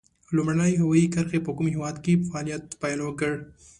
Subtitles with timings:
[0.35, 3.33] لومړنۍ هوایي کرښې په کوم هېواد کې په فعالیت پیل وکړ؟